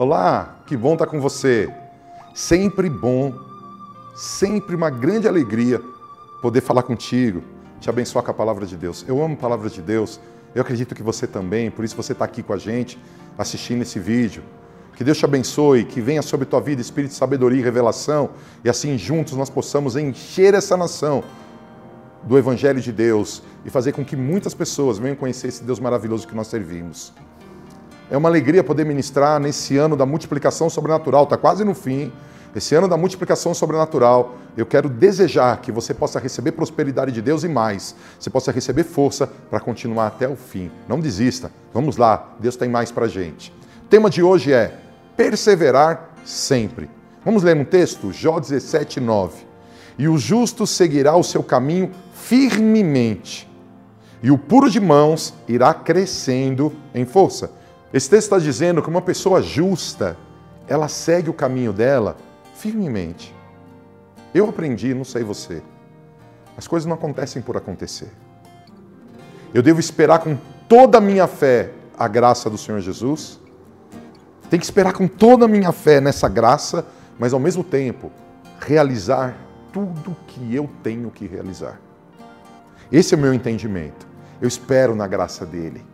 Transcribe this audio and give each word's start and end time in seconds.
Olá, 0.00 0.60
que 0.64 0.76
bom 0.76 0.92
estar 0.92 1.06
com 1.06 1.20
você. 1.20 1.68
Sempre 2.32 2.88
bom, 2.88 3.34
sempre 4.14 4.76
uma 4.76 4.90
grande 4.90 5.26
alegria 5.26 5.82
poder 6.40 6.60
falar 6.60 6.84
contigo, 6.84 7.42
te 7.80 7.90
abençoar 7.90 8.24
com 8.24 8.30
a 8.30 8.34
palavra 8.34 8.64
de 8.64 8.76
Deus. 8.76 9.04
Eu 9.08 9.20
amo 9.20 9.34
a 9.34 9.36
palavra 9.36 9.68
de 9.68 9.82
Deus, 9.82 10.20
eu 10.54 10.62
acredito 10.62 10.94
que 10.94 11.02
você 11.02 11.26
também, 11.26 11.68
por 11.68 11.84
isso 11.84 11.96
você 11.96 12.12
está 12.12 12.24
aqui 12.24 12.44
com 12.44 12.52
a 12.52 12.56
gente, 12.56 12.96
assistindo 13.36 13.82
esse 13.82 13.98
vídeo. 13.98 14.44
Que 14.94 15.02
Deus 15.02 15.18
te 15.18 15.24
abençoe, 15.24 15.82
que 15.82 16.00
venha 16.00 16.22
sobre 16.22 16.46
tua 16.46 16.60
vida 16.60 16.80
espírito 16.80 17.10
de 17.10 17.16
sabedoria 17.16 17.58
e 17.58 17.64
revelação, 17.64 18.30
e 18.62 18.70
assim 18.70 18.96
juntos 18.96 19.32
nós 19.34 19.50
possamos 19.50 19.96
encher 19.96 20.54
essa 20.54 20.76
nação 20.76 21.24
do 22.22 22.38
Evangelho 22.38 22.80
de 22.80 22.92
Deus 22.92 23.42
e 23.64 23.68
fazer 23.68 23.90
com 23.90 24.04
que 24.04 24.14
muitas 24.14 24.54
pessoas 24.54 24.96
venham 24.96 25.16
conhecer 25.16 25.48
esse 25.48 25.64
Deus 25.64 25.80
maravilhoso 25.80 26.28
que 26.28 26.36
nós 26.36 26.46
servimos. 26.46 27.12
É 28.10 28.16
uma 28.16 28.28
alegria 28.28 28.64
poder 28.64 28.86
ministrar 28.86 29.38
nesse 29.38 29.76
ano 29.76 29.94
da 29.94 30.06
multiplicação 30.06 30.70
sobrenatural, 30.70 31.24
está 31.24 31.36
quase 31.36 31.62
no 31.64 31.74
fim. 31.74 32.10
Esse 32.56 32.74
ano 32.74 32.88
da 32.88 32.96
multiplicação 32.96 33.52
sobrenatural, 33.52 34.36
eu 34.56 34.64
quero 34.64 34.88
desejar 34.88 35.60
que 35.60 35.70
você 35.70 35.92
possa 35.92 36.18
receber 36.18 36.52
prosperidade 36.52 37.12
de 37.12 37.20
Deus 37.20 37.44
e 37.44 37.48
mais. 37.48 37.94
Você 38.18 38.30
possa 38.30 38.50
receber 38.50 38.84
força 38.84 39.26
para 39.50 39.60
continuar 39.60 40.06
até 40.06 40.26
o 40.26 40.34
fim. 40.34 40.70
Não 40.88 40.98
desista. 40.98 41.52
Vamos 41.74 41.98
lá, 41.98 42.34
Deus 42.40 42.56
tem 42.56 42.68
mais 42.68 42.90
para 42.90 43.06
gente. 43.06 43.52
O 43.84 43.88
tema 43.88 44.08
de 44.08 44.22
hoje 44.22 44.52
é 44.52 44.74
perseverar 45.14 46.14
sempre. 46.24 46.88
Vamos 47.24 47.42
ler 47.42 47.56
um 47.56 47.64
texto? 47.64 48.10
Jó 48.10 48.40
17, 48.40 49.00
9. 49.00 49.46
E 49.98 50.08
o 50.08 50.16
justo 50.16 50.66
seguirá 50.66 51.14
o 51.14 51.22
seu 51.22 51.42
caminho 51.42 51.90
firmemente, 52.14 53.48
e 54.22 54.30
o 54.30 54.38
puro 54.38 54.70
de 54.70 54.80
mãos 54.80 55.34
irá 55.46 55.72
crescendo 55.74 56.72
em 56.94 57.04
força. 57.04 57.57
Esse 57.92 58.10
texto 58.10 58.26
está 58.26 58.38
dizendo 58.38 58.82
que 58.82 58.88
uma 58.88 59.00
pessoa 59.00 59.40
justa, 59.40 60.16
ela 60.66 60.88
segue 60.88 61.30
o 61.30 61.34
caminho 61.34 61.72
dela 61.72 62.16
firmemente. 62.54 63.34
Eu 64.34 64.48
aprendi, 64.48 64.92
não 64.92 65.04
sei 65.04 65.24
você, 65.24 65.62
as 66.56 66.66
coisas 66.66 66.86
não 66.86 66.94
acontecem 66.94 67.40
por 67.40 67.56
acontecer. 67.56 68.10
Eu 69.54 69.62
devo 69.62 69.80
esperar 69.80 70.18
com 70.18 70.36
toda 70.68 70.98
a 70.98 71.00
minha 71.00 71.26
fé 71.26 71.70
a 71.98 72.06
graça 72.06 72.50
do 72.50 72.58
Senhor 72.58 72.80
Jesus. 72.80 73.40
Tem 74.50 74.58
que 74.58 74.66
esperar 74.66 74.92
com 74.92 75.08
toda 75.08 75.46
a 75.46 75.48
minha 75.48 75.72
fé 75.72 76.00
nessa 76.00 76.28
graça, 76.28 76.86
mas 77.18 77.32
ao 77.32 77.40
mesmo 77.40 77.64
tempo 77.64 78.12
realizar 78.60 79.36
tudo 79.72 80.16
que 80.26 80.54
eu 80.54 80.68
tenho 80.82 81.10
que 81.10 81.26
realizar. 81.26 81.80
Esse 82.92 83.14
é 83.14 83.16
o 83.16 83.20
meu 83.20 83.32
entendimento. 83.32 84.06
Eu 84.40 84.48
espero 84.48 84.94
na 84.94 85.06
graça 85.06 85.46
dele. 85.46 85.84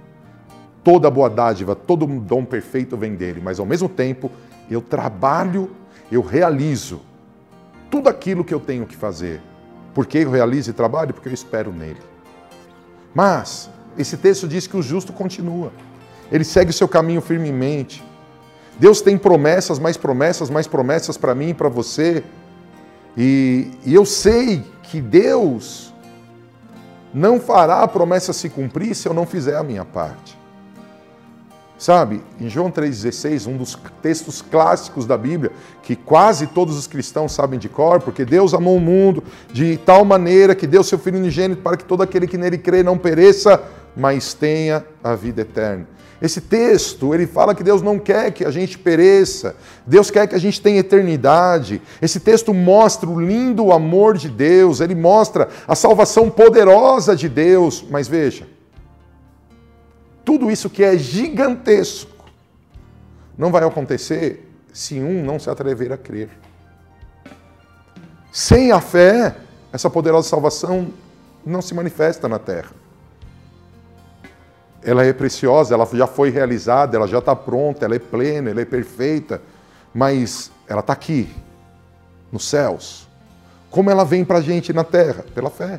Toda 0.85 1.11
boa 1.11 1.31
dádiva, 1.31 1.75
todo 1.75 2.07
dom 2.07 2.45
perfeito 2.45 2.97
vem 2.97 3.15
dele, 3.15 3.41
mas 3.43 3.59
ao 3.59 3.65
mesmo 3.65 3.89
tempo 3.89 4.31
eu 4.71 4.83
trabalho, 4.83 5.71
eu 6.13 6.21
realizo 6.21 7.01
tudo 7.91 8.09
aquilo 8.09 8.45
que 8.45 8.53
eu 8.53 8.61
tenho 8.61 8.87
que 8.87 8.95
fazer. 8.95 9.41
Por 9.95 10.07
que 10.07 10.19
eu 10.19 10.31
realizo 10.31 10.71
e 10.71 10.73
trabalho? 10.75 11.15
Porque 11.15 11.29
eu 11.29 11.33
espero 11.33 11.73
nele. 11.73 12.01
Mas 13.15 13.71
esse 13.97 14.17
texto 14.17 14.47
diz 14.47 14.67
que 14.67 14.77
o 14.77 14.83
justo 14.83 15.13
continua. 15.13 15.73
Ele 16.31 16.45
segue 16.45 16.71
o 16.71 16.75
seu 16.75 16.89
caminho 16.89 17.21
firmemente. 17.21 18.05
Deus 18.79 19.01
tem 19.01 19.17
promessas, 19.17 19.79
mais 19.79 19.97
promessas, 19.97 20.51
mais 20.51 20.67
promessas 20.67 21.17
para 21.17 21.35
mim 21.35 21.51
e 21.51 21.55
para 21.55 21.69
você. 21.69 22.25
E, 23.17 23.71
e 23.87 23.95
eu 23.95 24.05
sei 24.05 24.65
que 24.83 25.01
Deus 25.01 25.95
não 27.13 27.39
fará 27.39 27.83
a 27.83 27.89
promessa 27.89 28.33
se 28.33 28.51
cumprir 28.51 28.95
se 28.95 29.09
eu 29.09 29.15
não 29.15 29.25
fizer 29.25 29.57
a 29.57 29.63
minha 29.63 29.85
parte. 29.85 30.37
Sabe, 31.77 32.23
em 32.41 32.49
João 32.49 32.71
3,16, 32.71 33.49
um 33.49 33.57
dos 33.57 33.77
textos 34.01 34.41
clássicos 34.41 35.07
da 35.07 35.19
Bíblia, 35.19 35.51
que 35.83 35.97
quase 35.97 36.47
todos 36.47 36.79
os 36.79 36.87
cristãos 36.87 37.33
sabem 37.33 37.59
de 37.59 37.69
cor, 37.69 38.01
porque 38.01 38.25
Deus 38.25 38.55
amou 38.55 38.77
o 38.77 38.81
mundo 38.81 39.25
de 39.53 39.77
tal 39.77 40.05
maneira 40.05 40.55
que 40.55 40.69
deu 40.69 40.85
seu 40.85 40.99
Filho 40.99 41.19
unigênito 41.19 41.63
para 41.63 41.77
que 41.77 41.85
todo 41.85 42.03
aquele 42.03 42.29
que 42.29 42.39
nele 42.39 42.59
crê 42.59 42.83
não 42.85 42.97
pereça, 42.97 43.61
mas 43.97 44.33
tenha 44.33 44.85
a 45.03 45.17
vida 45.17 45.43
eterna. 45.43 45.89
Esse 46.23 46.41
texto, 46.41 47.13
ele 47.13 47.27
fala 47.27 47.55
que 47.55 47.63
Deus 47.63 47.83
não 47.83 47.99
quer 47.99 48.31
que 48.31 48.45
a 48.45 48.51
gente 48.51 48.79
pereça, 48.79 49.57
Deus 49.85 50.11
quer 50.11 50.29
que 50.29 50.35
a 50.35 50.39
gente 50.39 50.61
tenha 50.61 50.79
eternidade. 50.79 51.83
Esse 52.01 52.21
texto 52.21 52.55
mostra 52.55 53.11
o 53.11 53.21
lindo 53.21 53.73
amor 53.73 54.17
de 54.17 54.29
Deus, 54.29 54.81
ele 54.81 54.95
mostra 54.95 55.49
a 55.67 55.75
salvação 55.75 56.31
poderosa 56.31 57.17
de 57.17 57.29
Deus, 57.29 57.85
mas 57.91 58.07
veja, 58.07 58.47
tudo 60.35 60.51
isso 60.51 60.69
que 60.69 60.83
é 60.83 60.99
gigantesco 60.99 62.11
não 63.39 63.53
vai 63.53 63.63
acontecer 63.63 64.51
se 64.73 64.99
um 64.99 65.25
não 65.25 65.39
se 65.39 65.49
atrever 65.49 65.93
a 65.93 65.97
crer. 65.97 66.29
Sem 68.33 68.73
a 68.73 68.81
fé, 68.81 69.37
essa 69.73 69.89
poderosa 69.89 70.29
salvação 70.29 70.89
não 71.47 71.63
se 71.63 71.73
manifesta 71.73 72.29
na 72.29 72.41
terra. 72.41 72.73
Ela 74.83 75.05
é 75.05 75.13
preciosa, 75.13 75.73
ela 75.73 75.89
já 75.93 76.09
foi 76.09 76.31
realizada, 76.31 76.97
ela 76.97 77.07
já 77.07 77.19
está 77.19 77.37
pronta, 77.37 77.85
ela 77.85 77.95
é 77.95 78.01
plena, 78.01 78.51
ela 78.51 78.61
é 78.61 78.65
perfeita, 78.65 79.41
mas 79.95 80.51
ela 80.67 80.81
está 80.81 80.95
aqui, 80.95 81.33
nos 82.33 82.49
céus. 82.49 83.09
Como 83.71 83.89
ela 83.89 84.05
vem 84.05 84.25
para 84.25 84.39
a 84.39 84.43
gente 84.43 84.73
na 84.73 84.83
terra? 84.83 85.25
Pela 85.33 85.49
fé. 85.49 85.79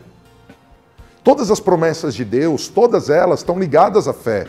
Todas 1.25 1.49
as 1.49 1.59
promessas 1.59 2.13
de 2.13 2.23
Deus, 2.23 2.67
todas 2.67 3.09
elas 3.09 3.39
estão 3.39 3.57
ligadas 3.57 4.07
à 4.07 4.13
fé. 4.13 4.45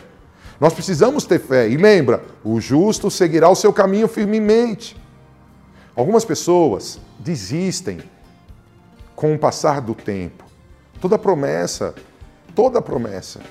Nós 0.59 0.75
precisamos 0.75 1.25
ter 1.25 1.39
fé. 1.39 1.67
E 1.67 1.75
lembra, 1.75 2.23
o 2.43 2.61
justo 2.61 3.09
seguirá 3.09 3.49
o 3.49 3.55
seu 3.55 3.73
caminho 3.73 4.07
firmemente. 4.07 4.95
Algumas 5.95 6.23
pessoas 6.23 6.99
desistem 7.17 7.99
com 9.15 9.33
o 9.33 9.39
passar 9.39 9.81
do 9.81 9.95
tempo. 9.95 10.43
Toda 11.01 11.17
promessa, 11.17 11.95
toda 12.53 12.79
promessa, 12.79 13.41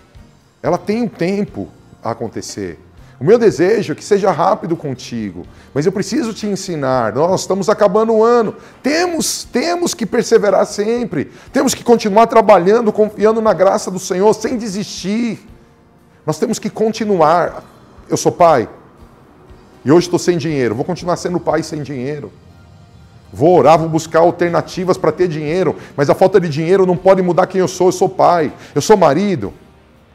ela 0.62 0.78
tem 0.78 1.02
um 1.02 1.08
tempo 1.08 1.68
a 2.04 2.12
acontecer. 2.12 2.78
O 3.18 3.24
meu 3.24 3.38
desejo 3.38 3.92
é 3.92 3.96
que 3.96 4.04
seja 4.04 4.30
rápido 4.30 4.76
contigo, 4.76 5.46
mas 5.72 5.86
eu 5.86 5.92
preciso 5.92 6.34
te 6.34 6.46
ensinar. 6.46 7.14
Nós 7.14 7.40
estamos 7.42 7.68
acabando 7.70 8.12
o 8.12 8.22
ano. 8.22 8.54
Temos, 8.82 9.44
temos 9.44 9.94
que 9.94 10.04
perseverar 10.04 10.66
sempre. 10.66 11.32
Temos 11.50 11.74
que 11.74 11.82
continuar 11.82 12.26
trabalhando, 12.26 12.92
confiando 12.92 13.40
na 13.40 13.54
graça 13.54 13.90
do 13.90 13.98
Senhor, 13.98 14.34
sem 14.34 14.58
desistir. 14.58 15.40
Nós 16.26 16.38
temos 16.38 16.58
que 16.58 16.68
continuar. 16.68 17.64
Eu 18.08 18.18
sou 18.18 18.30
pai 18.30 18.68
e 19.82 19.90
hoje 19.90 20.08
estou 20.08 20.18
sem 20.18 20.36
dinheiro. 20.36 20.74
Vou 20.74 20.84
continuar 20.84 21.16
sendo 21.16 21.40
pai 21.40 21.62
sem 21.62 21.82
dinheiro. 21.82 22.30
Vou 23.32 23.58
orar, 23.58 23.78
vou 23.78 23.88
buscar 23.88 24.20
alternativas 24.20 24.98
para 24.98 25.10
ter 25.10 25.26
dinheiro, 25.26 25.76
mas 25.96 26.08
a 26.08 26.14
falta 26.14 26.40
de 26.40 26.48
dinheiro 26.48 26.86
não 26.86 26.96
pode 26.96 27.22
mudar 27.22 27.46
quem 27.46 27.60
eu 27.60 27.68
sou. 27.68 27.88
Eu 27.88 27.92
sou 27.92 28.08
pai, 28.08 28.52
eu 28.74 28.82
sou 28.82 28.96
marido. 28.96 29.54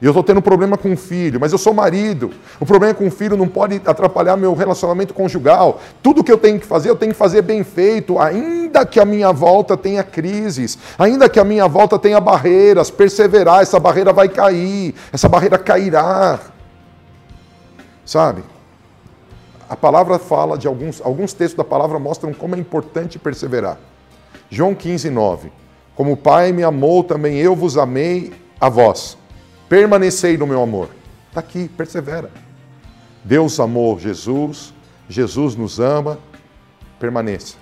E 0.01 0.05
eu 0.05 0.09
estou 0.09 0.23
tendo 0.23 0.41
problema 0.41 0.77
com 0.79 0.93
o 0.93 0.97
filho, 0.97 1.39
mas 1.39 1.51
eu 1.51 1.59
sou 1.59 1.75
marido. 1.75 2.31
O 2.59 2.65
problema 2.65 2.91
com 2.91 3.05
o 3.05 3.11
filho 3.11 3.37
não 3.37 3.47
pode 3.47 3.79
atrapalhar 3.85 4.35
meu 4.35 4.55
relacionamento 4.55 5.13
conjugal. 5.13 5.79
Tudo 6.01 6.23
que 6.23 6.31
eu 6.31 6.39
tenho 6.39 6.59
que 6.59 6.65
fazer, 6.65 6.89
eu 6.89 6.95
tenho 6.95 7.11
que 7.11 7.17
fazer 7.17 7.43
bem 7.43 7.63
feito, 7.63 8.17
ainda 8.17 8.83
que 8.83 8.99
a 8.99 9.05
minha 9.05 9.31
volta 9.31 9.77
tenha 9.77 10.03
crises, 10.03 10.75
ainda 10.97 11.29
que 11.29 11.39
a 11.39 11.43
minha 11.43 11.67
volta 11.67 11.99
tenha 11.99 12.19
barreiras, 12.19 12.89
perseverar, 12.89 13.61
essa 13.61 13.79
barreira 13.79 14.11
vai 14.11 14.27
cair, 14.27 14.95
essa 15.13 15.29
barreira 15.29 15.59
cairá. 15.59 16.39
Sabe? 18.03 18.43
A 19.69 19.75
palavra 19.75 20.17
fala 20.17 20.57
de 20.57 20.65
alguns, 20.65 20.99
alguns 20.99 21.31
textos 21.31 21.57
da 21.57 21.63
palavra 21.63 21.99
mostram 21.99 22.33
como 22.33 22.55
é 22.55 22.57
importante 22.57 23.19
perseverar. 23.19 23.77
João 24.49 24.73
15, 24.73 25.11
9. 25.11 25.51
Como 25.93 26.13
o 26.13 26.17
Pai 26.17 26.51
me 26.51 26.63
amou, 26.63 27.03
também 27.03 27.37
eu 27.37 27.55
vos 27.55 27.77
amei 27.77 28.33
a 28.59 28.67
vós 28.67 29.20
Permanecei 29.71 30.37
no 30.37 30.45
meu 30.45 30.61
amor. 30.61 30.89
Está 31.29 31.39
aqui, 31.39 31.69
persevera. 31.69 32.29
Deus 33.23 33.57
amou 33.57 33.97
Jesus, 33.97 34.73
Jesus 35.07 35.55
nos 35.55 35.79
ama, 35.79 36.19
permaneça. 36.99 37.55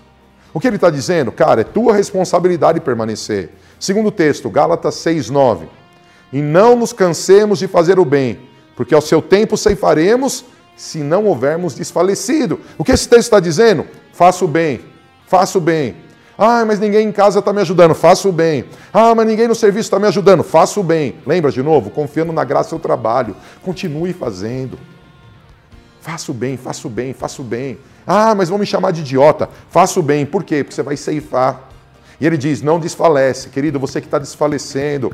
O 0.51 0.59
que 0.59 0.65
ele 0.65 0.77
está 0.77 0.89
dizendo? 0.89 1.31
Cara, 1.31 1.61
é 1.61 1.63
tua 1.63 1.93
responsabilidade 1.93 2.79
permanecer. 2.79 3.51
Segundo 3.79 4.09
texto, 4.09 4.49
Gálatas 4.49 4.95
6,9. 4.95 5.67
E 6.33 6.41
não 6.41 6.75
nos 6.75 6.91
cansemos 6.91 7.59
de 7.59 7.67
fazer 7.67 7.99
o 7.99 8.05
bem, 8.05 8.39
porque 8.75 8.95
ao 8.95 9.01
seu 9.01 9.21
tempo 9.21 9.55
ceifaremos, 9.55 10.45
se 10.75 11.03
não 11.03 11.27
houvermos 11.27 11.75
desfalecido. 11.75 12.59
O 12.75 12.83
que 12.83 12.91
esse 12.91 13.07
texto 13.07 13.25
está 13.25 13.39
dizendo? 13.39 13.85
Faça 14.13 14.43
o 14.43 14.47
bem, 14.47 14.81
faça 15.27 15.59
o 15.59 15.61
bem, 15.61 15.95
ah, 16.41 16.63
mas 16.63 16.79
ninguém 16.79 17.09
em 17.09 17.11
casa 17.11 17.39
está 17.39 17.51
me 17.51 17.59
ajudando, 17.59 17.93
faço 17.93 18.29
o 18.29 18.31
bem. 18.31 18.63
Ah, 18.93 19.13
mas 19.13 19.27
ninguém 19.27 19.45
no 19.45 19.53
serviço 19.53 19.87
está 19.87 19.99
me 19.99 20.07
ajudando, 20.07 20.41
faço 20.41 20.79
o 20.79 20.83
bem. 20.83 21.15
Lembra 21.27 21.51
de 21.51 21.61
novo? 21.61 21.89
Confiando 21.89 22.31
na 22.31 22.45
graça 22.45 22.73
do 22.73 22.79
trabalho. 22.79 23.35
Continue 23.61 24.13
fazendo. 24.13 24.79
Faça 25.99 26.31
o 26.31 26.33
bem, 26.33 26.55
faça 26.55 26.87
o 26.87 26.89
bem, 26.89 27.13
faça 27.13 27.41
o 27.41 27.43
bem. 27.43 27.77
Ah, 28.07 28.33
mas 28.33 28.47
vão 28.47 28.57
me 28.57 28.65
chamar 28.65 28.91
de 28.91 29.01
idiota. 29.01 29.49
Faça 29.69 29.99
o 29.99 30.03
bem. 30.03 30.25
Por 30.25 30.45
quê? 30.45 30.63
Porque 30.63 30.73
você 30.73 30.81
vai 30.81 30.95
ceifar. 30.95 31.69
E 32.21 32.25
ele 32.25 32.37
diz: 32.37 32.61
não 32.61 32.79
desfalece. 32.79 33.49
Querido, 33.49 33.77
você 33.77 33.99
que 33.99 34.07
está 34.07 34.17
desfalecendo, 34.17 35.13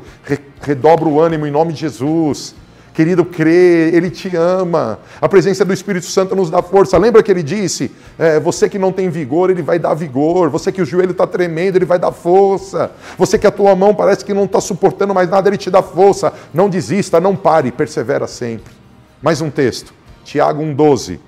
redobra 0.60 1.08
o 1.08 1.20
ânimo 1.20 1.44
em 1.44 1.50
nome 1.50 1.72
de 1.72 1.80
Jesus. 1.80 2.54
Querido, 2.96 3.26
crê, 3.26 3.90
Ele 3.92 4.08
te 4.08 4.34
ama. 4.34 4.98
A 5.20 5.28
presença 5.28 5.66
do 5.66 5.72
Espírito 5.74 6.06
Santo 6.06 6.34
nos 6.34 6.48
dá 6.48 6.62
força. 6.62 6.96
Lembra 6.96 7.22
que 7.22 7.30
ele 7.30 7.42
disse: 7.42 7.90
é, 8.18 8.40
você 8.40 8.70
que 8.70 8.78
não 8.78 8.90
tem 8.90 9.10
vigor, 9.10 9.50
Ele 9.50 9.60
vai 9.60 9.78
dar 9.78 9.92
vigor. 9.92 10.48
Você 10.48 10.72
que 10.72 10.80
o 10.80 10.86
joelho 10.86 11.10
está 11.10 11.26
tremendo, 11.26 11.76
Ele 11.76 11.84
vai 11.84 11.98
dar 11.98 12.10
força. 12.10 12.90
Você 13.18 13.38
que 13.38 13.46
a 13.46 13.50
tua 13.50 13.76
mão 13.76 13.94
parece 13.94 14.24
que 14.24 14.32
não 14.32 14.44
está 14.44 14.62
suportando 14.62 15.12
mais 15.12 15.28
nada, 15.28 15.46
Ele 15.46 15.58
te 15.58 15.70
dá 15.70 15.82
força. 15.82 16.32
Não 16.54 16.70
desista, 16.70 17.20
não 17.20 17.36
pare, 17.36 17.70
persevera 17.70 18.26
sempre. 18.26 18.72
Mais 19.20 19.42
um 19.42 19.50
texto, 19.50 19.92
Tiago 20.24 20.62
1,12. 20.62 21.18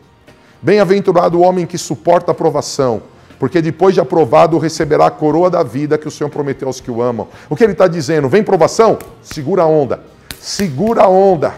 Bem-aventurado 0.62 1.38
o 1.38 1.42
homem 1.42 1.66
que 1.66 1.76
suporta 1.76 2.32
a 2.32 2.34
provação 2.34 3.02
porque 3.38 3.62
depois 3.62 3.94
de 3.94 4.00
aprovado 4.00 4.58
receberá 4.58 5.06
a 5.06 5.10
coroa 5.12 5.48
da 5.48 5.62
vida 5.62 5.96
que 5.96 6.08
o 6.08 6.10
Senhor 6.10 6.28
prometeu 6.28 6.66
aos 6.66 6.80
que 6.80 6.90
o 6.90 7.00
amam. 7.00 7.28
O 7.48 7.54
que 7.54 7.62
ele 7.62 7.70
está 7.70 7.86
dizendo? 7.86 8.28
Vem 8.28 8.42
provação? 8.42 8.98
Segura 9.22 9.62
a 9.62 9.66
onda. 9.66 10.00
Segura 10.40 11.02
a 11.02 11.08
onda. 11.08 11.54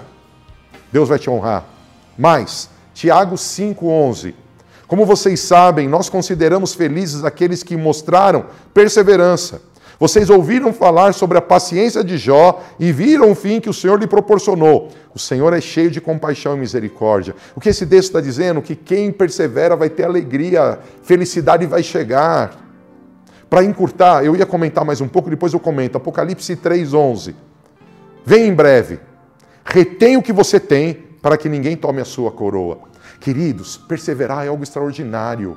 Deus 0.92 1.08
vai 1.08 1.18
te 1.18 1.30
honrar. 1.30 1.64
Mais, 2.18 2.68
Tiago 2.94 3.36
5,11. 3.36 4.34
Como 4.86 5.06
vocês 5.06 5.40
sabem, 5.40 5.88
nós 5.88 6.08
consideramos 6.08 6.74
felizes 6.74 7.24
aqueles 7.24 7.62
que 7.62 7.76
mostraram 7.76 8.46
perseverança. 8.74 9.62
Vocês 10.00 10.30
ouviram 10.30 10.72
falar 10.72 11.12
sobre 11.12 11.36
a 11.36 11.42
paciência 11.42 12.02
de 12.02 12.16
Jó 12.16 12.62
e 12.78 12.90
viram 12.90 13.30
o 13.30 13.34
fim 13.34 13.60
que 13.60 13.68
o 13.68 13.74
Senhor 13.74 14.00
lhe 14.00 14.06
proporcionou. 14.06 14.88
O 15.14 15.18
Senhor 15.18 15.52
é 15.52 15.60
cheio 15.60 15.90
de 15.90 16.00
compaixão 16.00 16.56
e 16.56 16.58
misericórdia. 16.58 17.36
O 17.54 17.60
que 17.60 17.68
esse 17.68 17.86
texto 17.86 18.08
está 18.08 18.20
dizendo? 18.20 18.62
Que 18.62 18.74
quem 18.74 19.12
persevera 19.12 19.76
vai 19.76 19.90
ter 19.90 20.04
alegria, 20.04 20.78
felicidade 21.02 21.66
vai 21.66 21.82
chegar. 21.82 22.56
Para 23.48 23.62
encurtar, 23.62 24.24
eu 24.24 24.34
ia 24.34 24.46
comentar 24.46 24.84
mais 24.84 25.02
um 25.02 25.08
pouco, 25.08 25.28
depois 25.28 25.52
eu 25.52 25.60
comento. 25.60 25.98
Apocalipse 25.98 26.56
3,11. 26.56 27.34
Vem 28.24 28.48
em 28.48 28.54
breve. 28.54 29.00
Retém 29.64 30.16
o 30.16 30.22
que 30.22 30.32
você 30.32 30.58
tem 30.58 30.94
para 31.22 31.36
que 31.36 31.48
ninguém 31.48 31.76
tome 31.76 32.00
a 32.00 32.04
sua 32.04 32.30
coroa. 32.30 32.78
Queridos, 33.20 33.76
perseverar 33.76 34.44
é 34.44 34.48
algo 34.48 34.62
extraordinário. 34.62 35.56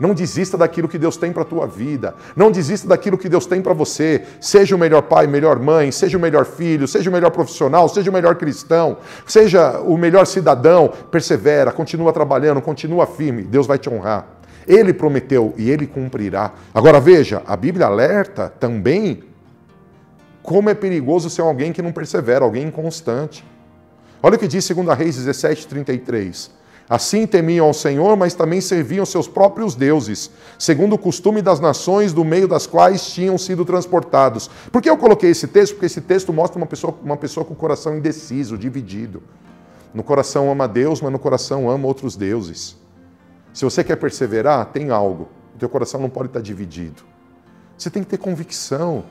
Não 0.00 0.14
desista 0.14 0.58
daquilo 0.58 0.88
que 0.88 0.98
Deus 0.98 1.16
tem 1.16 1.32
para 1.32 1.42
a 1.42 1.46
tua 1.46 1.66
vida. 1.66 2.14
Não 2.34 2.50
desista 2.50 2.88
daquilo 2.88 3.16
que 3.16 3.28
Deus 3.28 3.46
tem 3.46 3.62
para 3.62 3.72
você. 3.72 4.22
Seja 4.40 4.74
o 4.74 4.78
melhor 4.78 5.02
pai, 5.02 5.28
melhor 5.28 5.60
mãe, 5.60 5.92
seja 5.92 6.18
o 6.18 6.20
melhor 6.20 6.44
filho, 6.44 6.88
seja 6.88 7.08
o 7.08 7.12
melhor 7.12 7.30
profissional, 7.30 7.88
seja 7.88 8.10
o 8.10 8.12
melhor 8.12 8.34
cristão, 8.34 8.96
seja 9.26 9.80
o 9.80 9.96
melhor 9.96 10.26
cidadão. 10.26 10.92
Persevera, 11.10 11.70
continua 11.70 12.12
trabalhando, 12.12 12.60
continua 12.60 13.06
firme. 13.06 13.42
Deus 13.42 13.66
vai 13.66 13.78
te 13.78 13.88
honrar. 13.88 14.26
Ele 14.66 14.92
prometeu 14.92 15.54
e 15.56 15.70
ele 15.70 15.86
cumprirá. 15.86 16.52
Agora 16.74 16.98
veja, 16.98 17.42
a 17.46 17.56
Bíblia 17.56 17.86
alerta 17.86 18.52
também 18.58 19.22
como 20.42 20.68
é 20.68 20.74
perigoso 20.74 21.30
ser 21.30 21.42
alguém 21.42 21.72
que 21.72 21.82
não 21.82 21.92
persevera, 21.92 22.44
alguém 22.44 22.66
inconstante. 22.66 23.44
Olha 24.22 24.36
o 24.36 24.38
que 24.38 24.48
diz 24.48 24.68
2 24.68 24.98
Reis 24.98 25.16
17, 25.16 25.66
33. 25.66 26.50
Assim 26.88 27.26
temiam 27.26 27.66
ao 27.66 27.72
Senhor, 27.72 28.16
mas 28.16 28.34
também 28.34 28.60
serviam 28.60 29.06
seus 29.06 29.26
próprios 29.26 29.74
deuses, 29.74 30.30
segundo 30.58 30.94
o 30.94 30.98
costume 30.98 31.40
das 31.40 31.60
nações 31.60 32.12
do 32.12 32.24
meio 32.24 32.46
das 32.46 32.66
quais 32.66 33.12
tinham 33.12 33.38
sido 33.38 33.64
transportados. 33.64 34.50
Por 34.70 34.82
que 34.82 34.90
eu 34.90 34.98
coloquei 34.98 35.30
esse 35.30 35.46
texto? 35.46 35.74
Porque 35.74 35.86
esse 35.86 36.00
texto 36.00 36.32
mostra 36.32 36.58
uma 36.58 36.66
pessoa, 36.66 36.94
uma 37.02 37.16
pessoa 37.16 37.46
com 37.46 37.54
o 37.54 37.56
coração 37.56 37.96
indeciso, 37.96 38.58
dividido. 38.58 39.22
No 39.94 40.02
coração 40.02 40.50
ama 40.50 40.66
Deus, 40.66 41.00
mas 41.00 41.12
no 41.12 41.18
coração 41.18 41.70
ama 41.70 41.86
outros 41.86 42.16
deuses. 42.16 42.76
Se 43.52 43.64
você 43.64 43.84
quer 43.84 43.96
perseverar, 43.96 44.66
tem 44.66 44.90
algo. 44.90 45.28
O 45.54 45.58
teu 45.58 45.68
coração 45.68 46.00
não 46.00 46.10
pode 46.10 46.28
estar 46.28 46.40
dividido. 46.40 47.02
Você 47.76 47.90
tem 47.90 48.02
que 48.02 48.08
ter 48.10 48.18
convicção. 48.18 49.04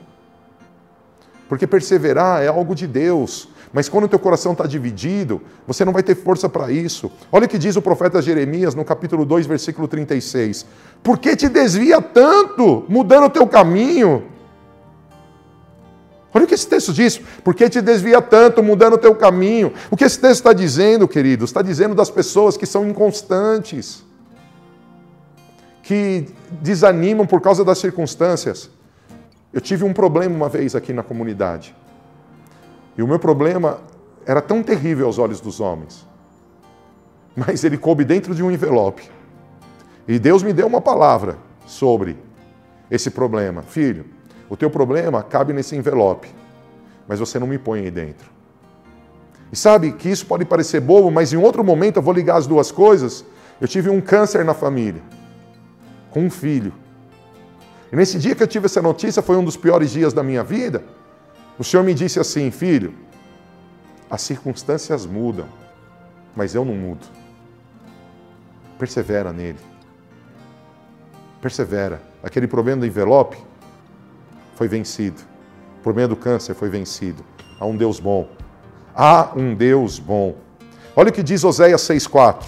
Porque 1.52 1.66
perseverar 1.66 2.42
é 2.42 2.48
algo 2.48 2.74
de 2.74 2.86
Deus. 2.86 3.46
Mas 3.74 3.86
quando 3.86 4.04
o 4.04 4.08
teu 4.08 4.18
coração 4.18 4.52
está 4.52 4.66
dividido, 4.66 5.42
você 5.66 5.84
não 5.84 5.92
vai 5.92 6.02
ter 6.02 6.14
força 6.14 6.48
para 6.48 6.72
isso. 6.72 7.12
Olha 7.30 7.44
o 7.44 7.48
que 7.48 7.58
diz 7.58 7.76
o 7.76 7.82
profeta 7.82 8.22
Jeremias 8.22 8.74
no 8.74 8.82
capítulo 8.86 9.26
2, 9.26 9.46
versículo 9.46 9.86
36. 9.86 10.64
Por 11.02 11.18
que 11.18 11.36
te 11.36 11.50
desvia 11.50 12.00
tanto, 12.00 12.86
mudando 12.88 13.24
o 13.24 13.28
teu 13.28 13.46
caminho? 13.46 14.24
Olha 16.32 16.46
o 16.46 16.48
que 16.48 16.54
esse 16.54 16.66
texto 16.66 16.90
diz. 16.90 17.20
Por 17.44 17.54
que 17.54 17.68
te 17.68 17.82
desvia 17.82 18.22
tanto, 18.22 18.62
mudando 18.62 18.94
o 18.94 18.98
teu 18.98 19.14
caminho? 19.14 19.74
O 19.90 19.96
que 19.96 20.04
esse 20.04 20.18
texto 20.18 20.36
está 20.36 20.54
dizendo, 20.54 21.06
queridos? 21.06 21.50
Está 21.50 21.60
dizendo 21.60 21.94
das 21.94 22.08
pessoas 22.08 22.56
que 22.56 22.64
são 22.64 22.88
inconstantes, 22.88 24.02
que 25.82 26.28
desanimam 26.62 27.26
por 27.26 27.42
causa 27.42 27.62
das 27.62 27.76
circunstâncias. 27.76 28.70
Eu 29.52 29.60
tive 29.60 29.84
um 29.84 29.92
problema 29.92 30.34
uma 30.34 30.48
vez 30.48 30.74
aqui 30.74 30.92
na 30.92 31.02
comunidade. 31.02 31.74
E 32.96 33.02
o 33.02 33.06
meu 33.06 33.18
problema 33.18 33.80
era 34.24 34.40
tão 34.40 34.62
terrível 34.62 35.06
aos 35.06 35.18
olhos 35.18 35.40
dos 35.40 35.60
homens. 35.60 36.06
Mas 37.36 37.64
ele 37.64 37.76
coube 37.76 38.04
dentro 38.04 38.34
de 38.34 38.42
um 38.42 38.50
envelope. 38.50 39.10
E 40.06 40.18
Deus 40.18 40.42
me 40.42 40.52
deu 40.52 40.66
uma 40.66 40.80
palavra 40.80 41.36
sobre 41.66 42.16
esse 42.90 43.10
problema. 43.10 43.62
Filho, 43.62 44.04
o 44.48 44.56
teu 44.56 44.68
problema 44.68 45.22
cabe 45.22 45.52
nesse 45.52 45.76
envelope, 45.76 46.28
mas 47.06 47.20
você 47.20 47.38
não 47.38 47.46
me 47.46 47.58
põe 47.58 47.80
aí 47.80 47.90
dentro. 47.90 48.30
E 49.50 49.56
sabe 49.56 49.92
que 49.92 50.08
isso 50.08 50.26
pode 50.26 50.44
parecer 50.44 50.80
bobo, 50.80 51.10
mas 51.10 51.32
em 51.32 51.36
outro 51.36 51.62
momento 51.62 51.96
eu 51.96 52.02
vou 52.02 52.12
ligar 52.12 52.36
as 52.36 52.46
duas 52.46 52.70
coisas. 52.70 53.24
Eu 53.60 53.68
tive 53.68 53.90
um 53.90 54.00
câncer 54.00 54.44
na 54.44 54.54
família, 54.54 55.02
com 56.10 56.20
um 56.20 56.30
filho. 56.30 56.72
E 57.92 57.96
nesse 57.96 58.18
dia 58.18 58.34
que 58.34 58.42
eu 58.42 58.46
tive 58.46 58.64
essa 58.64 58.80
notícia, 58.80 59.20
foi 59.20 59.36
um 59.36 59.44
dos 59.44 59.54
piores 59.54 59.90
dias 59.90 60.14
da 60.14 60.22
minha 60.22 60.42
vida. 60.42 60.82
O 61.58 61.62
Senhor 61.62 61.82
me 61.82 61.92
disse 61.92 62.18
assim, 62.18 62.50
filho, 62.50 62.94
as 64.10 64.22
circunstâncias 64.22 65.04
mudam, 65.04 65.46
mas 66.34 66.54
eu 66.54 66.64
não 66.64 66.74
mudo. 66.74 67.06
Persevera 68.78 69.30
nele. 69.30 69.58
Persevera. 71.42 72.00
Aquele 72.22 72.46
problema 72.46 72.80
do 72.80 72.86
envelope 72.86 73.36
foi 74.54 74.68
vencido. 74.68 75.20
O 75.78 75.82
problema 75.82 76.08
do 76.08 76.16
câncer 76.16 76.54
foi 76.54 76.70
vencido. 76.70 77.22
Há 77.60 77.66
um 77.66 77.76
Deus 77.76 78.00
bom. 78.00 78.28
Há 78.94 79.32
um 79.36 79.54
Deus 79.54 79.98
bom. 79.98 80.36
Olha 80.96 81.10
o 81.10 81.12
que 81.12 81.22
diz 81.22 81.44
Oséias 81.44 81.82
6,4. 81.82 82.44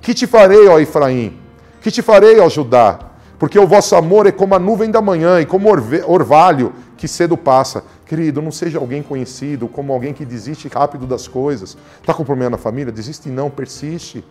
Que 0.00 0.14
te 0.14 0.26
farei, 0.26 0.66
ó 0.66 0.78
Efraim? 0.78 1.38
Que 1.82 1.90
te 1.90 2.00
farei, 2.00 2.40
ó 2.40 2.48
Judá? 2.48 3.15
Porque 3.38 3.58
o 3.58 3.66
vosso 3.66 3.94
amor 3.94 4.26
é 4.26 4.32
como 4.32 4.54
a 4.54 4.58
nuvem 4.58 4.90
da 4.90 5.02
manhã 5.02 5.40
e 5.40 5.46
como 5.46 5.68
orvalho 5.68 6.72
que 6.96 7.06
cedo 7.06 7.36
passa. 7.36 7.84
Querido, 8.06 8.40
não 8.40 8.50
seja 8.50 8.78
alguém 8.78 9.02
conhecido 9.02 9.68
como 9.68 9.92
alguém 9.92 10.14
que 10.14 10.24
desiste 10.24 10.68
rápido 10.68 11.06
das 11.06 11.28
coisas. 11.28 11.76
Está 12.00 12.14
com 12.14 12.24
problema 12.24 12.50
na 12.50 12.58
família? 12.58 12.90
Desiste 12.90 13.28
não, 13.28 13.50
persiste. 13.50 14.24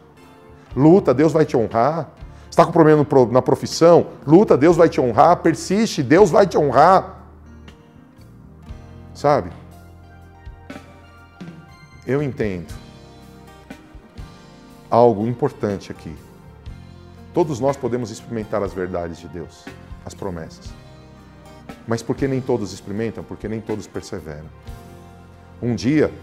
Luta, 0.76 1.14
Deus 1.14 1.32
vai 1.32 1.46
te 1.46 1.56
honrar. 1.56 2.10
Está 2.50 2.66
com 2.66 2.72
problema 2.72 3.06
na 3.32 3.42
profissão? 3.42 4.08
Luta, 4.26 4.58
Deus 4.58 4.76
vai 4.76 4.90
te 4.90 5.00
honrar. 5.00 5.38
Persiste, 5.38 6.02
Deus 6.02 6.32
vai 6.32 6.48
te 6.48 6.58
honrar. 6.58 7.28
Sabe? 9.14 9.52
Eu 12.08 12.24
entendo 12.24 12.74
algo 14.90 15.28
importante 15.28 15.92
aqui. 15.92 16.25
Todos 17.36 17.60
nós 17.60 17.76
podemos 17.76 18.12
experimentar 18.12 18.64
as 18.64 18.74
verdades 18.74 19.18
de 19.18 19.28
Deus, 19.28 19.66
as 20.06 20.14
promessas. 20.14 20.70
Mas 21.86 22.02
por 22.02 22.16
que 22.16 22.30
nem 22.30 22.40
todos 22.40 22.72
experimentam? 22.72 23.26
Porque 23.26 23.50
nem 23.50 23.60
todos 23.60 23.86
perseveram. 23.86 24.46
Um 25.62 25.76
dia, 25.76 26.14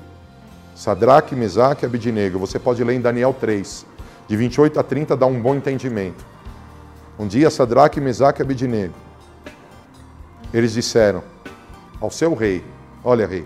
Sadraque, 0.75 1.35
Mesaque 1.35 1.85
e 1.85 1.87
Abidinego, 1.87 2.39
você 2.39 2.59
pode 2.59 2.83
ler 2.83 2.95
em 2.95 3.01
Daniel 3.03 3.37
3, 3.39 3.85
de 4.27 4.37
28 4.39 4.81
a 4.81 4.83
30, 4.83 5.15
dá 5.15 5.27
um 5.27 5.39
bom 5.39 5.55
entendimento. 5.55 6.25
Um 7.19 7.27
dia, 7.27 7.51
Sadraque, 7.51 8.01
Mesaque 8.01 8.41
e 8.41 8.43
Abidinego, 8.43 8.95
eles 10.51 10.73
disseram 10.73 11.23
ao 12.01 12.11
seu 12.11 12.33
rei, 12.35 12.65
olha 13.05 13.27
rei, 13.27 13.45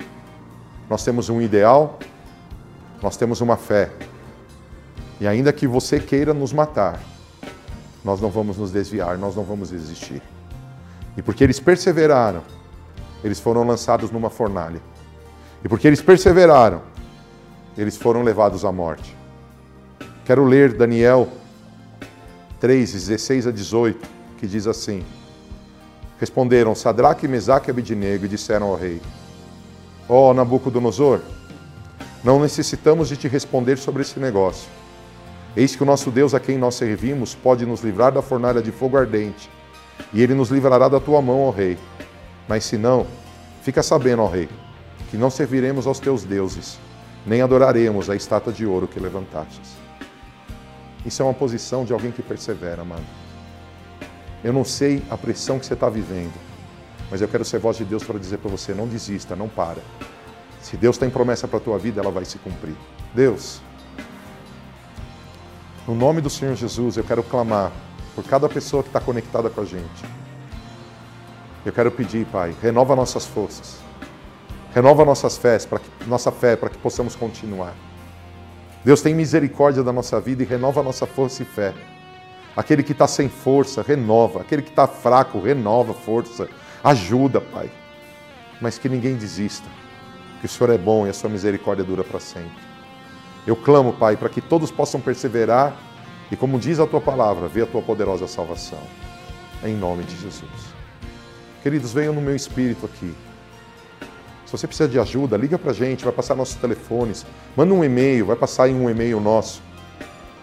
nós 0.89 1.03
temos 1.03 1.29
um 1.29 1.43
ideal, 1.43 1.99
nós 3.03 3.17
temos 3.17 3.41
uma 3.41 3.57
fé, 3.57 3.91
e 5.21 5.27
ainda 5.27 5.53
que 5.53 5.67
você 5.67 5.99
queira 5.99 6.33
nos 6.33 6.53
matar, 6.53 7.01
nós 8.07 8.21
não 8.21 8.31
vamos 8.31 8.57
nos 8.57 8.71
desviar, 8.71 9.19
nós 9.19 9.35
não 9.35 9.43
vamos 9.43 9.71
desistir. 9.71 10.23
E 11.17 11.23
porque 11.23 11.43
eles 11.43 11.59
perseveraram, 11.59 12.41
eles 13.25 13.41
foram 13.41 13.67
lançados 13.67 14.13
numa 14.13 14.31
fornalha. 14.31 14.81
E 15.65 15.69
porque 15.69 15.89
eles 15.89 16.01
perseveraram, 16.01 16.83
eles 17.77 17.97
foram 17.97 18.23
levados 18.23 18.65
à 18.65 18.71
morte. 18.71 19.17
Quero 20.25 20.45
ler 20.45 20.73
Daniel 20.75 21.27
3, 22.61 22.93
16 22.93 23.49
a 23.49 23.51
18, 23.51 24.09
que 24.39 24.47
diz 24.47 24.69
assim: 24.69 25.05
Responderam 26.21 26.77
Sadraque, 26.77 27.27
Mesaque 27.27 27.71
e 27.71 27.73
Abidnego 27.73 28.25
e 28.25 28.29
disseram 28.29 28.69
ao 28.69 28.77
rei: 28.77 29.03
Ó 30.09 30.31
oh, 30.31 30.33
Nabucodonosor, 30.33 31.23
não 32.23 32.39
necessitamos 32.39 33.09
de 33.09 33.17
te 33.17 33.27
responder 33.27 33.77
sobre 33.79 34.03
esse 34.03 34.21
negócio. 34.21 34.69
Eis 35.57 35.75
que 35.75 35.83
o 35.83 35.87
nosso 35.87 36.11
Deus, 36.11 36.35
a 36.35 36.41
quem 36.41 36.59
nós 36.59 36.75
servimos, 36.75 37.35
pode 37.35 37.65
nos 37.65 37.81
livrar 37.81 38.13
da 38.13 38.21
fornalha 38.21 38.61
de 38.61 38.71
fogo 38.71 38.97
ardente 38.99 39.49
e 40.13 40.23
ele 40.23 40.35
nos 40.35 40.51
livrará 40.51 40.89
da 40.89 41.01
tua 41.01 41.23
mão, 41.23 41.41
ó 41.41 41.51
rei. 41.51 41.79
Mas 42.47 42.65
se 42.65 42.77
não, 42.77 43.07
fica 43.63 43.83
sabendo, 43.83 44.23
ó 44.23 44.29
rei, 44.29 44.49
que 45.11 45.17
não 45.17 45.31
serviremos 45.31 45.87
aos 45.87 45.99
teus 45.99 46.25
deuses, 46.25 46.79
nem 47.25 47.41
adoraremos 47.41 48.11
a 48.11 48.15
estátua 48.15 48.53
de 48.53 48.67
ouro 48.67 48.87
que 48.87 49.01
levantastes. 49.01 49.77
Isso 51.05 51.23
é 51.23 51.25
uma 51.25 51.35
posição 51.35 51.85
de 51.85 51.93
alguém 51.93 52.13
que 52.13 52.23
persevera, 52.23 52.85
mano. 52.85 53.07
Eu 54.45 54.53
não 54.53 54.65
sei 54.65 55.03
a 55.11 55.17
pressão 55.17 55.59
que 55.59 55.65
você 55.65 55.75
está 55.75 55.89
vivendo, 55.89 56.35
mas 57.11 57.23
eu 57.23 57.29
quero 57.29 57.45
ser 57.45 57.59
voz 57.59 57.77
de 57.77 57.85
Deus 57.85 58.05
para 58.05 58.19
dizer 58.19 58.39
para 58.39 58.51
você: 58.51 58.75
não 58.75 58.87
desista, 58.87 59.35
não 59.35 59.49
para. 59.49 59.81
Se 60.61 60.77
Deus 60.77 60.99
tem 60.99 61.09
promessa 61.09 61.49
para 61.49 61.59
a 61.59 61.61
tua 61.61 61.79
vida, 61.79 62.01
ela 62.01 62.11
vai 62.11 62.25
se 62.25 62.39
cumprir. 62.39 62.77
Deus, 63.15 63.61
no 65.87 65.95
nome 65.95 66.21
do 66.21 66.29
Senhor 66.29 66.55
Jesus, 66.57 66.97
eu 66.97 67.05
quero 67.05 67.23
clamar 67.23 67.71
por 68.15 68.25
cada 68.25 68.49
pessoa 68.49 68.83
que 68.83 68.89
está 68.89 69.01
conectada 69.01 69.49
com 69.49 69.61
a 69.61 69.65
gente. 69.65 70.05
Eu 71.65 71.73
quero 71.73 71.91
pedir, 71.91 72.27
Pai, 72.27 72.55
renova 72.61 72.97
nossas 72.97 73.25
forças, 73.27 73.79
renova 74.75 75.05
nossas 75.05 75.37
fés, 75.37 75.65
para 75.65 75.79
que, 75.79 75.89
nossa 76.07 76.33
fé 76.33 76.57
para 76.57 76.71
que 76.71 76.79
possamos 76.79 77.15
continuar. 77.15 77.75
Deus 78.85 79.01
tem 79.01 79.15
misericórdia 79.15 79.83
da 79.83 79.93
nossa 79.93 80.21
vida 80.21 80.43
e 80.43 80.47
renova 80.47 80.83
nossa 80.83 81.07
força 81.07 81.43
e 81.43 81.47
fé. 81.47 81.75
Aquele 82.57 82.83
que 82.83 82.93
está 82.93 83.07
sem 83.07 83.29
força, 83.29 83.83
renova. 83.83 84.41
Aquele 84.41 84.63
que 84.63 84.71
está 84.71 84.87
fraco, 84.87 85.41
renova 85.41 85.93
força. 85.93 86.49
Ajuda, 86.83 87.41
Pai. 87.41 87.71
Mas 88.61 88.79
que 88.79 88.89
ninguém 88.89 89.17
desista. 89.17 89.69
Que 90.41 90.47
o 90.47 90.49
Senhor 90.49 90.73
é 90.73 90.79
bom 90.79 91.07
e 91.07 91.11
a 91.11 91.13
sua 91.13 91.29
misericórdia 91.29 91.85
dura 91.85 92.05
para 92.05 92.21
sempre. 92.21 92.76
Eu 93.47 93.55
clamo, 93.55 93.93
Pai, 93.93 94.17
para 94.17 94.29
que 94.29 94.41
todos 94.41 94.71
possam 94.71 95.01
perseverar 95.01 95.77
e, 96.31 96.37
como 96.37 96.59
diz 96.59 96.81
a 96.81 96.87
tua 96.87 97.01
palavra, 97.01 97.47
ver 97.47 97.63
a 97.63 97.67
tua 97.67 97.81
poderosa 97.81 98.27
salvação. 98.27 98.81
Em 99.65 99.75
nome 99.75 100.03
de 100.03 100.17
Jesus. 100.17 100.51
Queridos, 101.63 101.93
venham 101.93 102.13
no 102.13 102.21
meu 102.21 102.35
espírito 102.35 102.87
aqui. 102.87 103.15
Se 104.45 104.53
você 104.53 104.67
precisa 104.67 104.89
de 104.89 104.99
ajuda, 104.99 105.37
liga 105.37 105.59
para 105.59 105.71
a 105.71 105.75
gente, 105.75 106.05
vai 106.05 106.13
passar 106.13 106.35
nossos 106.35 106.57
telefones, 106.57 107.27
manda 107.57 107.73
um 107.73 107.85
e-mail, 107.85 108.27
vai 108.27 108.37
passar 108.37 108.69
em 108.69 108.75
um 108.75 108.91
e-mail 108.91 109.21
nosso. 109.21 109.63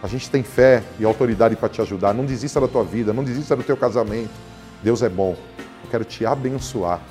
A 0.02 0.08
gente 0.08 0.30
tem 0.30 0.44
fé 0.44 0.84
e 1.00 1.06
autoridade 1.06 1.56
para 1.56 1.70
te 1.70 1.82
ajudar. 1.82 2.14
Não 2.14 2.26
desista 2.26 2.60
da 2.60 2.68
tua 2.68 2.84
vida, 2.84 3.14
não 3.14 3.24
desista 3.24 3.56
do 3.56 3.64
teu 3.64 3.78
casamento. 3.78 4.34
Deus 4.82 5.02
é 5.02 5.08
bom. 5.08 5.38
Eu 5.84 5.90
quero 5.90 6.04
te 6.04 6.26
abençoar 6.26 7.02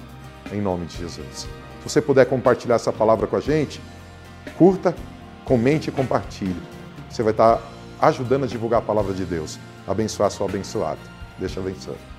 em 0.53 0.61
nome 0.61 0.85
de 0.85 0.99
Jesus. 0.99 1.27
Se 1.37 1.49
você 1.83 2.03
puder 2.03 2.27
compartilhar 2.27 2.75
essa 2.75 2.93
palavra 2.93 3.27
com 3.27 3.37
a 3.37 3.41
gente, 3.41 3.81
curta, 4.59 4.95
comente 5.45 5.89
e 5.89 5.93
compartilhe. 5.93 6.61
Você 7.09 7.23
vai 7.23 7.33
estar 7.33 7.61
ajudando 8.01 8.45
a 8.45 8.47
divulgar 8.47 8.81
a 8.81 8.83
palavra 8.83 9.13
de 9.13 9.25
Deus. 9.25 9.59
Abençoar 9.87 10.31
seu 10.31 10.47
abençoado. 10.47 11.01
Deixa 11.39 11.61
abençoar. 11.61 12.12